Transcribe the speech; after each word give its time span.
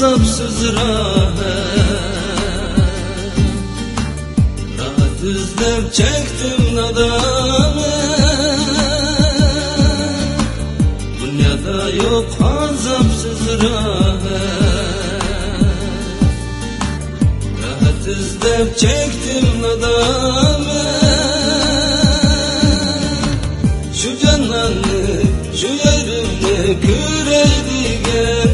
azapsız 0.00 0.74
rahat 0.74 1.38
Rahat 4.78 5.22
izlep 5.22 5.94
çektim 5.94 6.76
nadamı 6.76 7.86
Dünyada 11.20 11.90
yok 11.90 12.26
azapsız 12.40 13.62
rahat 13.62 14.22
Rahat 17.62 18.06
izlep 18.08 18.78
çektim 18.78 19.62
nadamı 19.62 20.80
Şu 23.94 24.26
cananı, 24.26 25.22
şu 25.56 25.66
yerimde 25.66 26.80
küreydi 26.80 28.00
gende 28.04 28.49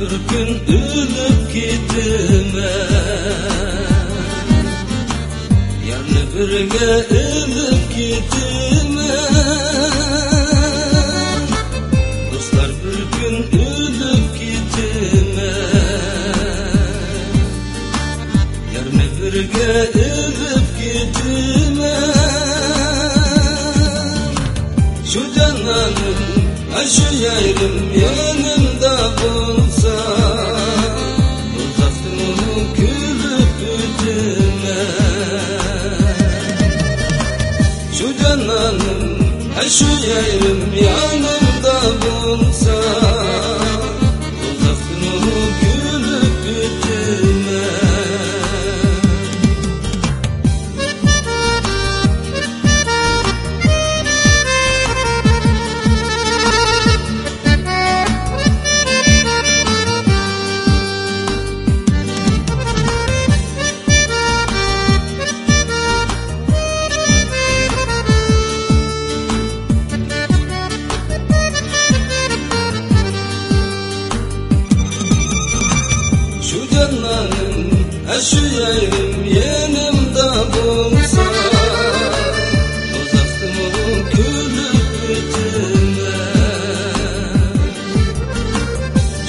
bir 0.00 0.06
gün 0.06 0.48
ölüp 0.48 1.52
gitme. 1.54 2.70
Yarını 5.88 6.22
birge 6.34 6.86
ölüp 7.16 7.96
gitme. 7.96 9.16
Dostlar 12.32 12.70
bir 12.84 13.18
gün 13.18 13.36
ölüp 13.58 14.38
gitme. 14.40 15.52
Yarını 18.74 19.06
birge 19.22 19.72
ölüp 19.98 20.68
gitme. 20.78 21.96
Şu 25.12 25.34
cananım, 25.34 26.16
ha 26.74 26.84
şu 26.86 27.16
yerim 27.16 27.90
bütüme 34.00 34.80
Şu 37.98 38.22
cananım, 38.22 39.18
şu 39.68 39.84
yerim 39.84 40.72
yanımda 40.82 41.39
yanlarım 76.80 77.70
Eşüyeyim 78.18 79.24
yenim 79.24 80.14
de 80.14 80.30
bulsa 80.52 81.22
Uzaktım 83.00 83.54
onun 83.64 84.10
gülüp 84.10 84.78
bütüne 85.08 86.20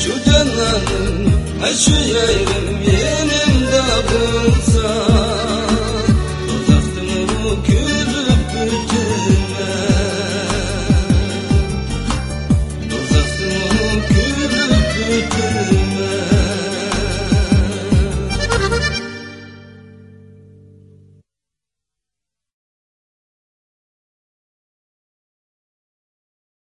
Şu 0.04 0.32
yanlarım 0.32 1.34
Eşüyeyim 1.72 2.80
yenim 2.86 3.62
de 3.72 3.84
bulsa 4.10 5.21